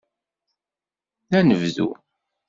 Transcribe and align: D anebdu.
D 1.29 1.31
anebdu. 1.39 1.89